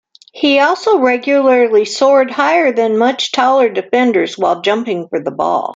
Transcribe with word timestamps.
He 0.33 0.57
also 0.59 0.97
regularly 0.97 1.85
soared 1.85 2.31
higher 2.31 2.71
than 2.71 2.97
much 2.97 3.31
taller 3.31 3.69
defenders 3.69 4.35
while 4.35 4.61
jumping 4.61 5.07
for 5.09 5.23
the 5.23 5.29
ball. 5.29 5.69